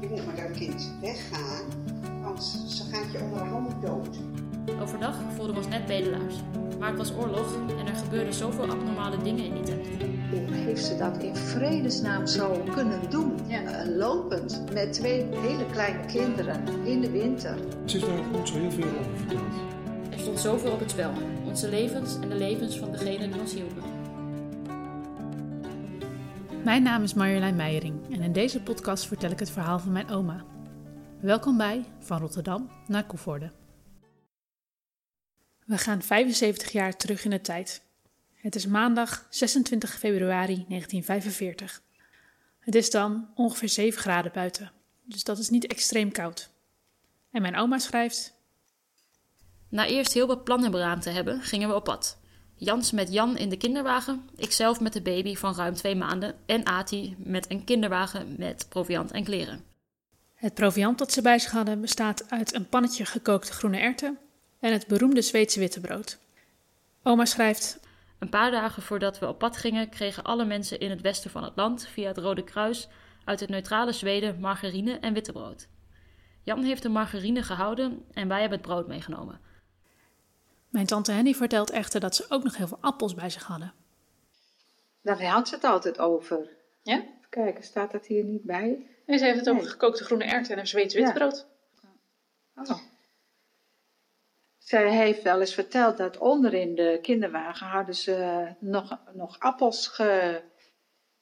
[0.00, 1.64] Je moet met dat kind weggaan,
[2.22, 4.18] want ze gaat je onder de handen dood.
[4.82, 6.34] Overdag voelden we ons net bedelaars.
[6.78, 9.88] Maar het was oorlog en er gebeurden zoveel abnormale dingen in die tijd.
[10.30, 13.32] Hoe heeft ze dat in vredesnaam zo kunnen doen?
[13.48, 17.58] Eh, lopend met twee hele kleine kinderen in de winter.
[17.84, 19.54] Ze is daar niet zo heel veel over verteld.
[20.10, 21.12] Er stond zoveel op het spel.
[21.46, 23.95] Onze levens en de levens van degenen die ons hielpen.
[26.66, 30.08] Mijn naam is Marjolein Meijering en in deze podcast vertel ik het verhaal van mijn
[30.08, 30.44] oma.
[31.20, 33.52] Welkom bij Van Rotterdam naar Koevoorde.
[35.64, 37.82] We gaan 75 jaar terug in de tijd.
[38.34, 41.82] Het is maandag 26 februari 1945.
[42.58, 44.72] Het is dan ongeveer 7 graden buiten,
[45.04, 46.50] dus dat is niet extreem koud.
[47.30, 48.34] En mijn oma schrijft:
[49.68, 52.18] Na eerst heel wat plannen beraamd te hebben, gingen we op pad.
[52.58, 56.66] Jans met Jan in de kinderwagen, ikzelf met de baby van ruim twee maanden en
[56.66, 59.64] Ati met een kinderwagen met proviant en kleren.
[60.34, 64.18] Het proviant dat ze bij zich hadden bestaat uit een pannetje gekookte groene erwten
[64.60, 66.18] en het beroemde Zweedse wittebrood.
[67.02, 67.80] Oma schrijft:
[68.18, 71.44] Een paar dagen voordat we op pad gingen, kregen alle mensen in het westen van
[71.44, 72.88] het land via het Rode Kruis
[73.24, 75.68] uit het neutrale Zweden margarine en wittebrood.
[76.42, 79.40] Jan heeft de margarine gehouden en wij hebben het brood meegenomen.
[80.76, 83.72] Mijn tante Henny vertelt echter dat ze ook nog heel veel appels bij zich hadden.
[85.02, 86.56] Daar had ze het altijd over.
[86.82, 86.96] Ja?
[86.96, 88.86] Even kijken, staat dat hier niet bij?
[89.06, 89.70] Nee, ze heeft het over Nee.
[89.70, 91.04] gekookte groene erwten en een Zweeds Ja.
[91.04, 91.46] witbrood.
[92.54, 92.78] Oh.
[94.58, 99.86] Zij heeft wel eens verteld dat onder in de kinderwagen hadden ze nog, nog appels
[99.86, 100.42] ge,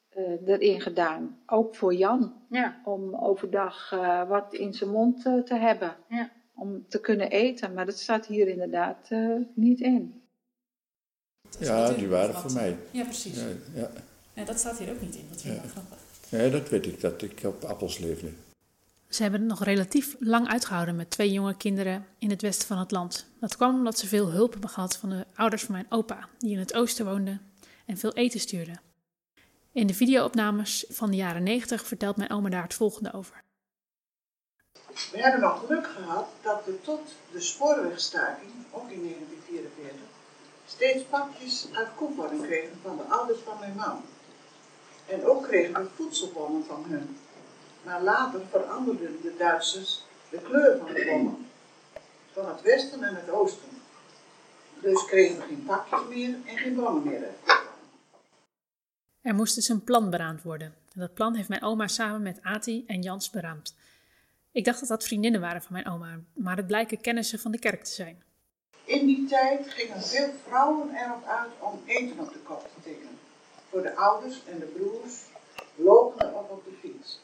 [0.09, 1.43] eh, erin gedaan.
[1.47, 2.47] Ook voor Jan.
[2.51, 2.81] Ja.
[2.85, 5.97] Om overdag eh, wat in zijn mond eh, te hebben.
[6.09, 6.31] Ja.
[6.55, 7.75] Om te kunnen eten.
[7.75, 10.23] Maar dat staat hier inderdaad eh, niet in.
[11.59, 12.77] Ja, die waren voor mij.
[12.91, 13.37] Ja, precies.
[13.37, 13.91] Ja, ja.
[14.35, 15.27] En dat staat hier ook niet in.
[15.31, 15.69] Dat vind ik Ja.
[15.69, 15.99] grappig.
[16.29, 18.29] Nee, dat weet ik, dat ik op appels leefde.
[19.09, 22.79] Ze hebben het nog relatief lang uitgehouden met twee jonge kinderen in het westen van
[22.79, 23.27] het land.
[23.41, 26.53] Dat kwam omdat ze veel hulp hebben gehad van de ouders van mijn opa, die
[26.53, 27.41] in het oosten woonden
[27.87, 28.81] en veel eten stuurden.
[29.73, 33.43] In de videoopnames van de jaren 90 vertelt mijn oma daar het volgende over.
[34.95, 37.01] We hebben nog geluk gehad dat we tot
[37.33, 40.01] de spoorwegstaking, ook in 1944,
[40.67, 44.03] steeds pakjes uit koevoeding kregen van de ouders van mijn man.
[45.07, 47.17] En ook kregen we voedselbonnen van hun.
[47.83, 51.47] Maar later veranderden de Duitsers de kleur van de bonnen.
[52.33, 53.69] Van het westen en het oosten.
[54.81, 57.29] Dus kregen we geen pakjes meer en geen bonnen meer.
[59.21, 60.75] Er moest dus een plan beraamd worden.
[60.95, 63.75] En dat plan heeft mijn oma samen met Ati en Jans beraamd.
[64.55, 67.59] Ik dacht dat dat vriendinnen waren van mijn oma, maar het blijken kennissen van de
[67.59, 68.23] kerk te zijn.
[68.85, 73.09] In die tijd gingen veel vrouwen erop uit om eten op de kop te tikken.
[73.69, 75.23] Voor de ouders en de broers,
[75.75, 77.21] lopende of op de fiets.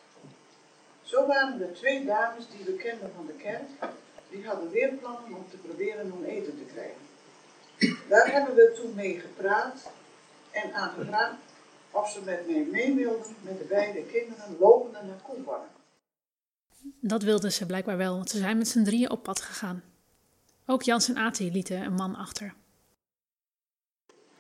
[1.03, 3.93] Zo waren er twee dames die we kenden van de kerk,
[4.31, 7.01] die hadden weer plannen om te proberen om eten te krijgen.
[8.09, 9.91] Daar hebben we toen mee gepraat
[10.51, 11.37] en aan gevraagd
[11.91, 15.79] of ze met mij mee wilden met de beide kinderen lopende naar Koevoorde.
[17.01, 19.83] Dat wilden ze blijkbaar wel, want ze zijn met z'n drieën op pad gegaan.
[20.67, 22.55] Ook Jans en Ati lieten een man achter.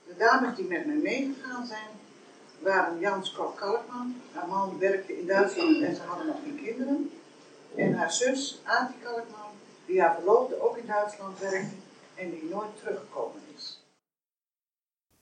[0.06, 1.88] De dames die met mij meegegaan zijn,
[2.58, 4.20] waren Jans Kok Kalkman.
[4.32, 7.10] Haar man werkte in Duitsland en ze hadden nog geen kinderen.
[7.76, 9.50] En haar zus, Ati Kalkman,
[9.86, 11.74] die haar verloofde ook in Duitsland werkte
[12.14, 13.84] en die nooit teruggekomen is.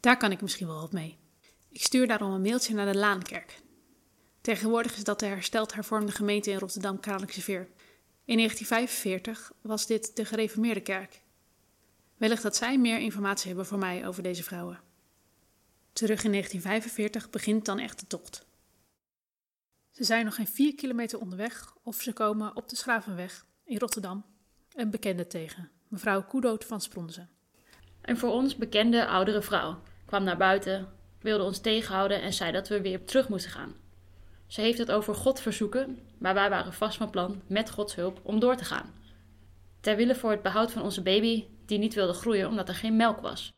[0.00, 1.18] Daar kan ik misschien wel wat mee.
[1.70, 3.60] Ik stuur daarom een mailtje naar de Laankerk.
[4.48, 7.68] Tegenwoordig is dat de hersteld hervormde gemeente in Rotterdam Kralingse Veer.
[8.24, 11.22] In 1945 was dit de gereformeerde kerk.
[12.16, 14.80] Wellicht dat zij meer informatie hebben voor mij over deze vrouwen.
[15.92, 18.46] Terug in 1945 begint dan echt de tocht.
[19.90, 24.24] Ze zijn nog geen vier kilometer onderweg of ze komen op de Schravenweg in Rotterdam
[24.74, 27.30] een bekende tegen, mevrouw Koedoot van Spronzen.
[28.02, 30.88] Een voor ons bekende oudere vrouw kwam naar buiten,
[31.20, 33.86] wilde ons tegenhouden en zei dat we weer terug moesten gaan.
[34.48, 38.20] Ze heeft het over God verzoeken, maar wij waren vast van plan, met Gods hulp,
[38.22, 38.94] om door te gaan.
[39.80, 42.96] Ter wille voor het behoud van onze baby, die niet wilde groeien omdat er geen
[42.96, 43.52] melk was.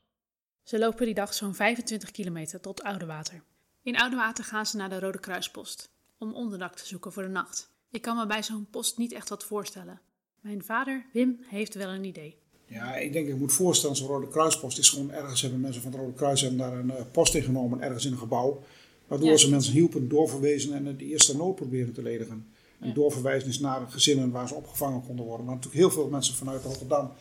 [0.63, 3.43] Ze lopen die dag zo'n 25 kilometer tot Oudewater.
[3.83, 7.71] In Oudewater gaan ze naar de Rode Kruispost om onderdak te zoeken voor de nacht.
[7.91, 10.01] Ik kan me bij zo'n post niet echt wat voorstellen.
[10.41, 12.39] Mijn vader, Wim, heeft wel een idee.
[12.67, 15.91] Ja, ik denk, ik moet voorstellen, zo'n Rode Kruispost is gewoon ergens, hebben mensen van
[15.91, 18.63] het Rode Kruis hebben daar een eh, post ingenomen, ergens in een gebouw.
[19.11, 19.37] Waardoor Ja.
[19.37, 22.47] ze mensen hielpen, doorverwezen en de eerste nood proberen te ledigen.
[22.81, 22.95] En Ja.
[22.95, 25.47] doorverwijzen is naar gezinnen waar ze opgevangen konden worden.
[25.47, 27.13] Maar natuurlijk heel veel mensen vanuit Rotterdam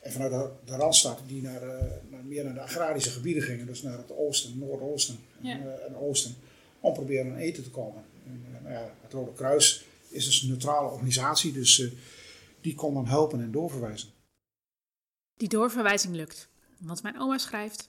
[0.00, 3.66] en vanuit de, de Randstad die naar, eh, naar, meer naar de agrarische gebieden gingen.
[3.66, 5.58] Dus naar het oosten, noordoosten en, Ja.
[5.58, 6.34] eh, en oosten.
[6.80, 8.02] Om proberen aan eten te komen.
[8.26, 11.84] En, eh, nou ja, het Rode Kruis is dus een neutrale organisatie, dus
[12.60, 14.08] die kon dan helpen en doorverwijzen.
[15.36, 16.48] Die doorverwijzing lukt,
[16.78, 17.88] want mijn oma schrijft.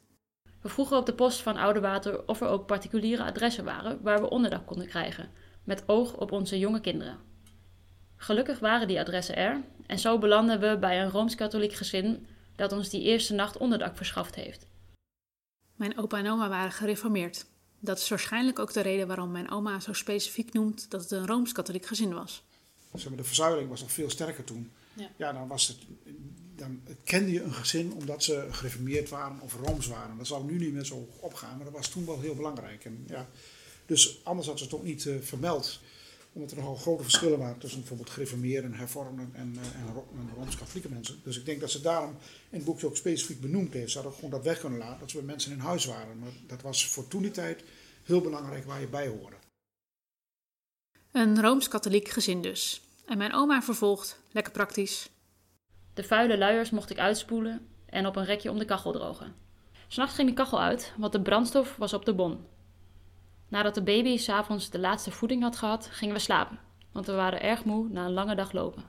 [0.61, 4.29] We vroegen op de post van Oudewater of er ook particuliere adressen waren waar we
[4.29, 5.31] onderdak konden krijgen,
[5.63, 7.17] met oog op onze jonge kinderen.
[8.15, 12.89] Gelukkig waren die adressen er en zo belanden we bij een rooms-katholiek gezin dat ons
[12.89, 14.67] die eerste nacht onderdak verschaft heeft.
[15.75, 17.45] Mijn opa en oma waren gereformeerd.
[17.79, 21.27] Dat is waarschijnlijk ook de reden waarom mijn oma zo specifiek noemt dat het een
[21.27, 22.43] rooms-katholiek gezin was.
[22.93, 24.71] Zeg maar, de verzuiling was nog veel sterker toen.
[24.93, 25.09] Ja.
[25.15, 25.77] Ja, dan, was het,
[26.61, 30.17] dan kende je een gezin omdat ze gereformeerd waren of rooms waren.
[30.17, 32.85] Dat zal nu niet meer zo opgaan, maar dat was toen wel heel belangrijk.
[32.85, 33.29] En, ja,
[33.85, 35.79] dus anders had ze het ook niet eh, vermeld.
[36.33, 40.29] Omdat er nogal grote verschillen waren tussen bijvoorbeeld gereformeerden, hervormden en, eh, en, ro- en
[40.35, 41.19] rooms-katholieke mensen.
[41.23, 42.09] Dus ik denk dat ze daarom
[42.49, 43.91] in het boekje ook specifiek benoemd heeft.
[43.91, 46.19] Ze hadden gewoon dat weg kunnen laten, dat ze bij mensen in huis waren.
[46.19, 47.63] Maar dat was voor toen die tijd
[48.03, 49.35] heel belangrijk waar je bij hoorde.
[51.11, 52.81] Een rooms-katholiek gezin dus.
[53.05, 55.09] En mijn oma vervolgt, lekker praktisch.
[55.93, 59.35] De vuile luiers mocht ik uitspoelen en op een rekje om de kachel drogen.
[59.87, 62.45] S'nachts ging de kachel uit, want de brandstof was op de bon.
[63.47, 66.59] Nadat de baby s'avonds de laatste voeding had gehad, gingen we slapen,
[66.91, 68.83] want we waren erg moe na een lange dag lopen.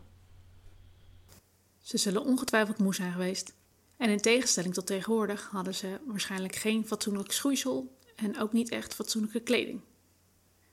[1.81, 3.55] Ze zullen ongetwijfeld moe zijn geweest.
[3.97, 8.95] En in tegenstelling tot tegenwoordig hadden ze waarschijnlijk geen fatsoenlijk schoeisel en ook niet echt
[8.95, 9.81] fatsoenlijke kleding.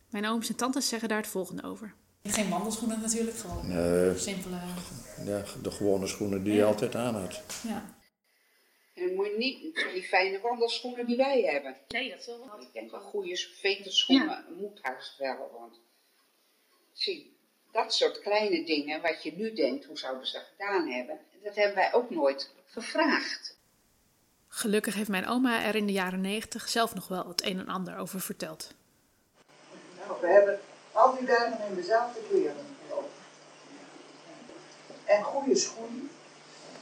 [0.09, 1.93] Mijn ooms en tantes zeggen daar het volgende over.
[2.33, 4.55] Geen wandelschoenen natuurlijk, gewoon Nee, simpele.
[5.25, 7.41] ja, de gewone schoenen die je altijd aan had.
[7.63, 7.97] Ja.
[8.93, 11.75] En dan moet je niet die fijne wandelschoenen die wij hebben.
[11.87, 12.61] Nee, dat is wel wat.
[12.61, 15.51] Ik denk wel goede veterschoenen moet haast wel.
[15.59, 15.79] Want
[16.93, 17.37] zie,
[17.71, 21.55] dat soort kleine dingen wat je nu denkt, hoe zouden ze dat gedaan hebben, dat
[21.55, 23.57] hebben wij ook nooit gevraagd.
[24.47, 27.67] Gelukkig heeft mijn oma er in de jaren negentig zelf nog wel het een en
[27.67, 28.73] ander over verteld.
[29.97, 30.59] Nou, we hebben
[31.19, 32.55] die dagen in dezelfde kleren
[32.87, 33.09] gelopen.
[35.05, 36.09] En goede schoenen.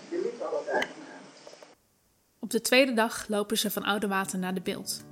[0.09, 0.85] Je liep wel wat.
[2.39, 5.03] Op de tweede dag lopen ze van Oude Water naar de beeld.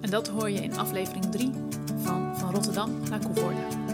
[0.00, 1.50] En dat hoor je in aflevering 3
[1.96, 3.93] van Van Rotterdam naar Koevoorde.